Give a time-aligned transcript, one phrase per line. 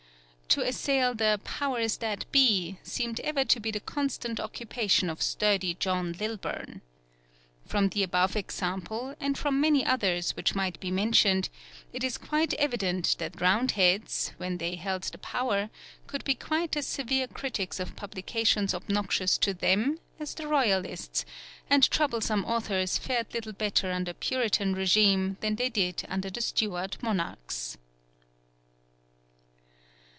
[0.59, 5.75] To assail the "powers that be" seemed ever to be the constant occupation of "Sturdy
[5.75, 6.81] John" Lilburne.
[7.65, 11.47] From the above example, and from many others which might be mentioned,
[11.93, 15.69] it is quite evident that Roundheads, when they held the power,
[16.05, 21.25] could be quite as severe critics of publications obnoxious to them as the Royalists,
[21.69, 27.01] and troublesome authors fared little better under Puritan regime than they did under the Stuart
[27.01, 27.77] monarchs.